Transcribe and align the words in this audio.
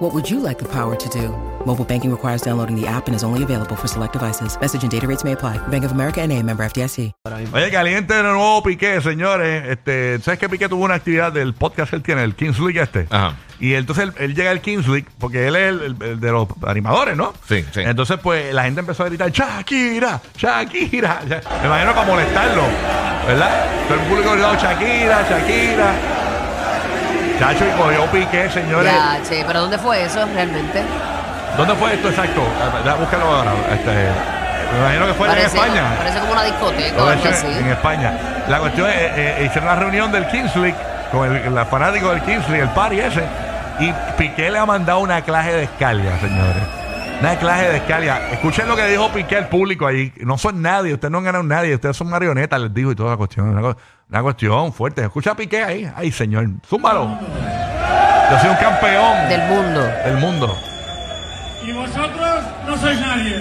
What 0.00 0.14
would 0.14 0.30
you 0.30 0.40
like 0.40 0.58
the 0.58 0.64
power 0.68 0.96
to 0.96 1.08
do? 1.10 1.28
Mobile 1.66 1.84
banking 1.84 2.10
requires 2.10 2.40
downloading 2.40 2.74
the 2.74 2.86
app 2.88 3.06
and 3.08 3.14
is 3.14 3.22
only 3.22 3.42
available 3.42 3.76
for 3.76 3.86
select 3.86 4.14
devices. 4.14 4.56
Message 4.58 4.82
and 4.82 4.90
data 4.90 5.06
rates 5.06 5.24
may 5.24 5.32
apply. 5.32 5.58
Bank 5.68 5.84
of 5.84 5.92
America 5.92 6.22
and 6.22 6.32
a 6.32 6.42
member 6.42 6.64
FDIC. 6.64 7.12
Oye, 7.52 7.70
caliente 7.70 8.14
de 8.14 8.22
nuevo 8.22 8.62
Piqué, 8.62 9.02
señores. 9.02 9.62
Este, 9.68 10.18
¿Sabes 10.20 10.40
que 10.40 10.48
Piqué 10.48 10.70
tuvo 10.70 10.84
una 10.86 10.94
actividad 10.94 11.32
del 11.32 11.52
podcast 11.52 11.90
que 11.90 11.96
él 11.96 12.02
tiene, 12.02 12.24
el 12.24 12.34
Kings 12.34 12.58
League 12.58 12.80
este? 12.80 13.08
Ajá. 13.10 13.36
Y 13.60 13.74
entonces 13.74 14.04
él, 14.04 14.14
él 14.16 14.34
llega 14.34 14.50
al 14.52 14.62
Kings 14.62 14.88
League 14.88 15.06
porque 15.18 15.46
él 15.48 15.54
es 15.54 15.68
el, 15.68 15.82
el- 15.82 16.02
el 16.02 16.18
de 16.20 16.32
los 16.32 16.48
animadores, 16.66 17.14
¿no? 17.14 17.34
Sí, 17.46 17.62
sí. 17.70 17.80
Entonces, 17.82 18.18
pues 18.22 18.54
la 18.54 18.62
gente 18.64 18.80
empezó 18.80 19.02
a 19.04 19.06
gritar: 19.06 19.30
Shakira, 19.30 20.18
Shakira. 20.34 21.20
Ya- 21.28 21.42
Me 21.60 21.66
imagino 21.66 21.92
que 21.92 22.00
a 22.00 22.04
molestarlo, 22.04 22.62
¿verdad? 23.26 23.66
Todo 23.86 23.98
el 24.00 24.06
público 24.06 24.32
gritó: 24.32 24.54
Shakira, 24.54 25.28
Shakira. 25.28 25.92
Chacho, 27.40 27.64
y 27.66 27.70
cogió 27.70 28.04
Piqué, 28.12 28.50
señores. 28.50 28.92
Ya, 28.92 29.18
che, 29.26 29.42
pero 29.46 29.62
¿dónde 29.62 29.78
fue 29.78 30.04
eso 30.04 30.26
realmente? 30.26 30.82
¿Dónde 31.56 31.74
fue 31.74 31.94
esto 31.94 32.10
exacto? 32.10 32.42
Búscalo 32.98 33.24
ahora. 33.24 33.52
Este, 33.72 33.90
me 34.72 34.78
imagino 34.78 35.06
que 35.06 35.14
fue 35.14 35.32
en 35.32 35.38
España. 35.38 35.94
parece 35.96 36.20
como 36.20 36.32
una 36.32 36.44
discoteca 36.44 37.02
o 37.02 37.06
Lo 37.06 37.08
algo 37.08 37.20
hecho 37.24 37.28
así. 37.30 37.46
en 37.46 37.66
España. 37.68 38.12
La 38.46 38.58
cuestión 38.58 38.90
es, 38.90 38.94
eh, 38.94 39.12
eh, 39.16 39.44
hicieron 39.46 39.70
una 39.70 39.76
reunión 39.76 40.12
del 40.12 40.26
Kings 40.28 40.54
League 40.56 40.76
con 41.10 41.34
el, 41.34 41.66
fanático 41.66 42.10
del 42.10 42.20
Kings 42.20 42.46
League, 42.50 42.62
el 42.62 42.68
party 42.68 43.00
ese, 43.00 43.24
y 43.78 43.90
Piqué 44.18 44.50
le 44.50 44.58
ha 44.58 44.66
mandado 44.66 45.00
una 45.00 45.22
clase 45.22 45.52
de 45.52 45.62
escalia, 45.62 46.20
señores. 46.20 46.62
Una 47.20 47.36
clase 47.36 47.68
de 47.68 47.76
escalia. 47.78 48.30
Escuchen 48.32 48.68
lo 48.68 48.76
que 48.76 48.86
dijo 48.86 49.08
Piqué 49.10 49.38
al 49.38 49.48
público 49.48 49.86
ahí. 49.86 50.12
No 50.20 50.36
son 50.36 50.60
nadie, 50.60 50.92
ustedes 50.92 51.10
no 51.10 51.18
han 51.18 51.24
ganado 51.24 51.44
nadie, 51.44 51.74
ustedes 51.74 51.96
son 51.96 52.10
marionetas, 52.10 52.60
les 52.60 52.74
digo, 52.74 52.92
y 52.92 52.94
toda 52.94 53.10
la 53.12 53.16
cuestión. 53.16 53.48
Una, 53.48 53.74
una 54.10 54.22
cuestión 54.22 54.72
fuerte. 54.72 55.02
Escucha 55.02 55.32
a 55.32 55.36
Piqué 55.36 55.62
ahí. 55.62 55.92
Ay, 55.96 56.10
señor. 56.10 56.46
Zúmbalo. 56.68 57.18
Yo 58.30 58.38
soy 58.38 58.50
un 58.50 58.56
campeón 58.56 59.28
Del 59.28 59.42
mundo. 59.48 59.80
del 60.04 60.16
mundo. 60.18 60.58
Y 61.64 61.72
vosotros 61.72 62.40
no 62.66 62.76
sois 62.78 63.00
nadie. 63.00 63.36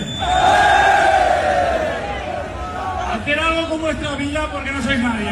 Hacer 3.14 3.40
algo 3.40 3.70
con 3.70 3.82
vuestra 3.82 4.12
vida 4.16 4.48
porque 4.52 4.72
no 4.72 4.82
sois 4.82 5.00
nadie. 5.00 5.32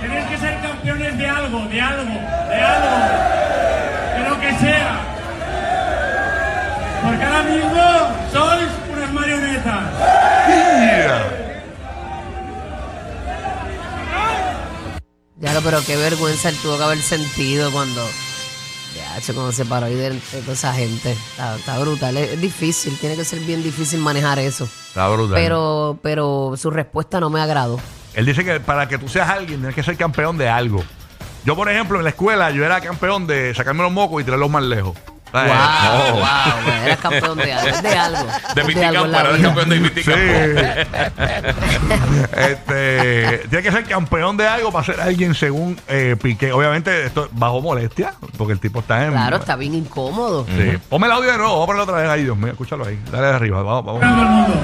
Tenéis 0.00 0.26
que 0.26 0.38
ser 0.38 0.60
campeones 0.60 1.18
de 1.18 1.28
algo, 1.28 1.60
de 1.66 1.80
algo, 1.80 2.04
de 2.48 2.60
algo. 2.60 2.96
De 4.16 4.28
lo 4.30 4.40
que 4.40 4.52
sea. 4.58 4.96
Porque 7.02 7.24
ahora 7.24 7.42
mismo 7.42 7.82
sois 8.32 8.68
unas 8.92 9.12
marionetas. 9.12 9.82
Ya 15.38 15.52
lo, 15.52 15.60
pero 15.60 15.80
qué 15.84 15.96
vergüenza 15.96 16.48
él 16.48 16.56
tuvo 16.62 16.78
que 16.78 16.84
haber 16.84 16.98
sentido 16.98 17.70
cuando. 17.70 18.02
Ya, 18.94 19.20
cuando 19.34 19.52
se 19.52 19.66
paró 19.66 19.86
ahí 19.86 19.94
de, 19.94 20.10
de 20.10 20.40
toda 20.40 20.54
esa 20.54 20.72
gente. 20.72 21.12
Está, 21.12 21.56
está 21.56 21.78
brutal. 21.78 22.16
Es, 22.16 22.32
es 22.32 22.40
difícil, 22.40 22.96
tiene 22.98 23.16
que 23.16 23.24
ser 23.24 23.40
bien 23.40 23.62
difícil 23.62 24.00
manejar 24.00 24.38
eso. 24.38 24.64
Está 24.64 25.08
brutal. 25.08 25.34
Pero, 25.34 25.98
pero 26.02 26.54
su 26.56 26.70
respuesta 26.70 27.20
no 27.20 27.28
me 27.28 27.40
agradó. 27.40 27.78
Él 28.14 28.24
dice 28.24 28.44
que 28.44 28.60
para 28.60 28.88
que 28.88 28.96
tú 28.96 29.08
seas 29.08 29.28
alguien 29.28 29.60
tienes 29.60 29.74
que 29.74 29.82
ser 29.82 29.96
campeón 29.98 30.38
de 30.38 30.48
algo. 30.48 30.82
Yo, 31.44 31.54
por 31.54 31.68
ejemplo, 31.70 31.98
en 31.98 32.04
la 32.04 32.10
escuela 32.10 32.50
yo 32.50 32.64
era 32.64 32.80
campeón 32.80 33.26
de 33.26 33.54
sacarme 33.54 33.82
los 33.82 33.92
mocos 33.92 34.22
y 34.22 34.24
tirarlos 34.24 34.50
más 34.50 34.62
lejos. 34.64 34.96
Wow. 35.44 35.54
Oh. 35.96 36.12
wow, 36.14 36.72
eras 36.84 36.98
campeón 36.98 37.38
de 37.38 37.52
algo. 37.52 37.82
De 37.82 37.88
algo. 37.88 38.26
De 38.54 38.60
el 38.60 38.66
vida. 38.66 38.92
campeón 39.42 39.68
de 39.68 39.76
Sí. 39.76 39.82
Miticampo. 39.82 40.20
este, 42.36 43.38
tiene 43.48 43.62
que 43.62 43.72
ser 43.72 43.84
campeón 43.84 44.36
de 44.36 44.48
algo 44.48 44.72
para 44.72 44.84
ser 44.84 45.00
alguien 45.00 45.34
según 45.34 45.78
eh, 45.88 46.16
Piqué. 46.20 46.52
Obviamente, 46.52 47.06
esto 47.06 47.28
bajo 47.32 47.60
molestia, 47.60 48.14
porque 48.36 48.52
el 48.52 48.60
tipo 48.60 48.80
está 48.80 49.04
en. 49.04 49.12
Claro, 49.12 49.36
está 49.36 49.56
bien 49.56 49.74
incómodo. 49.74 50.46
Sí. 50.46 50.78
Ponme 50.88 51.06
el 51.06 51.12
audio 51.12 51.32
de 51.32 51.38
nuevo, 51.38 51.52
vamos 51.52 51.64
a 51.64 51.66
ponerlo 51.66 51.82
otra 51.84 51.96
vez 52.02 52.10
ahí, 52.10 52.24
Dios 52.24 52.36
mío, 52.36 52.52
escúchalo 52.52 52.86
ahí. 52.86 52.98
Dale 53.10 53.26
de 53.26 53.34
arriba, 53.34 53.62
vamos, 53.62 53.84
vamos. 53.84 54.00
Todo 54.00 54.22
el 54.22 54.28
mundo. 54.28 54.54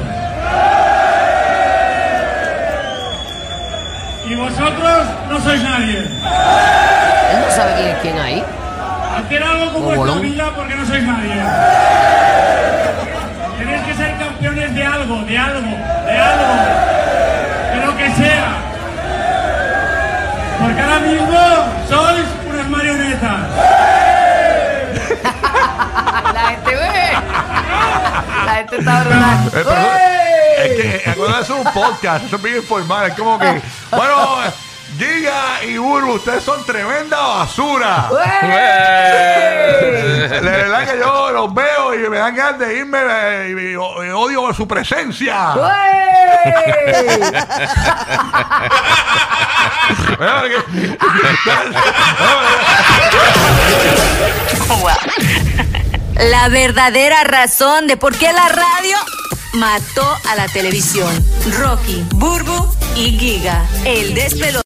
Y 4.28 4.34
vosotros 4.34 5.06
no 5.28 5.40
sois 5.40 5.62
nadie. 5.62 5.98
Él 5.98 7.40
no 7.40 7.50
sabe 7.50 7.74
quién 7.74 7.88
es 7.88 7.98
quién 8.00 8.18
ahí. 8.18 8.61
Hacer 9.16 9.42
algo 9.42 9.72
con 9.72 9.82
vuestra 9.82 9.98
bolón. 9.98 10.22
vida 10.22 10.52
porque 10.56 10.74
no 10.74 10.86
sois 10.86 11.02
nadie. 11.02 11.42
Tenéis 13.58 13.82
que 13.82 13.94
ser 13.94 14.18
campeones 14.18 14.74
de 14.74 14.84
algo, 14.84 15.16
de 15.22 15.38
algo, 15.38 15.60
de 15.60 16.18
algo. 16.18 16.54
De 17.74 17.86
lo 17.86 17.96
que 17.96 18.10
sea. 18.12 18.54
Porque 20.60 20.80
ahora 20.80 20.98
mismo 21.00 21.38
sois 21.88 22.26
unas 22.48 22.68
marionetas. 22.68 23.40
La 26.34 26.40
gente 26.48 26.74
ve. 26.74 27.12
La 28.46 28.54
gente 28.54 28.76
está 28.78 29.00
brutal. 29.02 29.46
Eh, 29.46 29.50
pero 29.52 29.70
es 30.62 30.70
que, 30.76 31.10
eh, 31.10 31.40
es 31.40 31.50
un 31.50 31.64
podcast, 31.72 32.24
eso 32.26 32.36
es 32.36 32.42
bien 32.42 32.56
informal. 32.56 33.06
Es 33.10 33.14
como 33.14 33.38
que, 33.38 33.60
bueno, 33.90 34.38
Giga 34.98 35.64
y 35.64 35.78
Burbu, 35.78 36.12
ustedes 36.14 36.42
son 36.44 36.64
tremenda 36.64 37.18
basura. 37.20 38.08
De 40.30 40.40
verdad 40.40 40.86
que 40.90 40.98
yo 40.98 41.30
los 41.32 41.54
veo 41.54 41.94
y 41.94 42.08
me 42.10 42.18
dan 42.18 42.34
ganas 42.36 42.58
de 42.58 42.76
irme 42.78 42.98
y, 43.48 43.52
y- 43.52 43.72
y 43.72 43.76
odio 44.10 44.52
su 44.54 44.66
presencia. 44.68 45.54
La 56.18 56.48
verdadera 56.48 57.24
razón 57.24 57.86
de 57.86 57.96
por 57.96 58.16
qué 58.16 58.32
la 58.32 58.48
radio 58.48 58.96
mató 59.54 60.06
a 60.30 60.34
la 60.36 60.46
televisión. 60.48 61.10
Rocky, 61.58 62.04
Burbu 62.14 62.74
y 62.96 63.18
Giga. 63.18 63.64
El 63.84 64.14
despelote. 64.14 64.58